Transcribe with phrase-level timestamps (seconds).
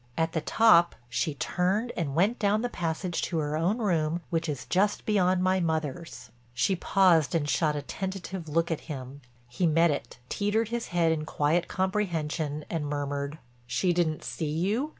[0.17, 4.49] At the top she turned and went down the passage to her own room which
[4.49, 9.21] is just beyond my mother's." She paused and shot a tentative look at him.
[9.47, 13.37] He met it, teetered his head in quiet comprehension and murmured:
[13.67, 14.89] "She didn't see you?"